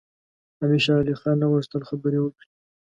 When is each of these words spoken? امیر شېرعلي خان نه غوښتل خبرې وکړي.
امیر 0.61 0.81
شېرعلي 0.85 1.15
خان 1.19 1.35
نه 1.41 1.47
غوښتل 1.51 1.81
خبرې 1.89 2.19
وکړي. 2.21 2.47